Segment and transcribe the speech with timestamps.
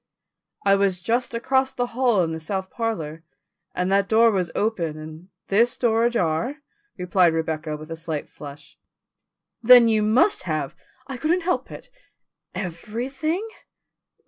[0.65, 3.23] "I was just across the hall in the south parlour,
[3.75, 6.55] and that door was open and this door ajar,"
[6.97, 8.79] replied Rebecca with a slight flush.
[9.61, 10.73] "Then you must have"
[11.05, 11.91] "I couldn't help it."
[12.55, 13.47] "Everything?"